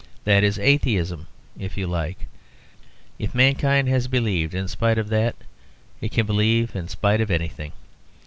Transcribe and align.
That 0.23 0.43
is 0.43 0.57
Atheism 0.57 1.27
if 1.59 1.77
you 1.77 1.85
like. 1.85 2.25
If 3.19 3.35
mankind 3.35 3.87
has 3.89 4.07
believed 4.07 4.55
in 4.55 4.67
spite 4.67 4.97
of 4.97 5.09
that, 5.09 5.35
it 6.01 6.11
can 6.11 6.25
believe 6.25 6.75
in 6.75 6.87
spite 6.87 7.21
of 7.21 7.29
anything. 7.29 7.71